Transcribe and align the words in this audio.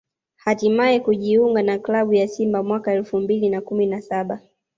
hatimaye 0.35 0.99
kujiunga 0.99 1.61
na 1.61 1.79
klabu 1.79 2.13
ya 2.13 2.27
Simba 2.27 2.63
mwaka 2.63 2.93
elfu 2.93 3.19
mbili 3.19 3.49
na 3.49 3.61
kumi 3.61 3.85
na 3.85 4.01
saba 4.01 4.41